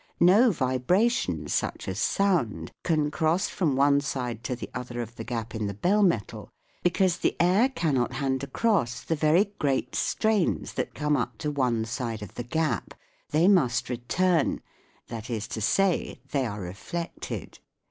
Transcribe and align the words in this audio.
No 0.19 0.49
vibration, 0.49 1.47
such 1.47 1.87
as 1.87 1.99
sound, 1.99 2.71
can 2.83 3.11
cross 3.11 3.49
from 3.49 3.75
one 3.75 4.01
side 4.01 4.43
to 4.45 4.55
the 4.55 4.67
other 4.73 4.99
of 4.99 5.15
the 5.15 5.23
gap 5.23 5.53
in 5.53 5.67
the 5.67 5.75
bell 5.75 6.01
metal, 6.01 6.49
because 6.81 7.17
the 7.17 7.35
air 7.39 7.69
cannot 7.69 8.13
hand 8.13 8.43
across 8.43 9.01
the 9.01 9.15
very 9.15 9.53
great 9.59 9.93
strains 9.93 10.73
that 10.73 10.95
come 10.95 11.15
up 11.15 11.37
to 11.37 11.51
one 11.51 11.85
side 11.85 12.23
of 12.23 12.33
the 12.33 12.41
gap: 12.41 12.95
they 13.29 13.47
must 13.47 13.91
return 13.91 14.59
that 15.07 15.29
is 15.29 15.47
to 15.49 15.61
say, 15.61 16.19
they 16.31 16.47
are 16.47 16.61
reflected. 16.61 17.59